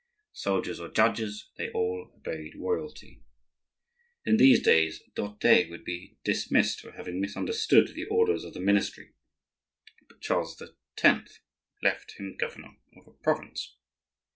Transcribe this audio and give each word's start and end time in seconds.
Soldiers 0.33 0.79
or 0.79 0.89
judges, 0.89 1.51
they 1.57 1.69
all 1.73 2.11
obeyed 2.15 2.55
royalty. 2.55 3.21
In 4.25 4.37
these 4.37 4.59
days 4.59 4.99
d'Orthez 5.13 5.69
would 5.69 5.85
be 5.85 6.17
dismissed 6.23 6.79
for 6.79 6.93
having 6.93 7.21
misunderstood 7.21 7.89
the 7.93 8.05
orders 8.07 8.43
of 8.43 8.55
the 8.55 8.61
ministry, 8.61 9.13
but 10.09 10.19
Charles 10.19 10.59
X. 10.59 11.39
left 11.83 12.13
him 12.17 12.35
governor 12.35 12.79
of 12.97 13.05
a 13.09 13.13
province. 13.13 13.75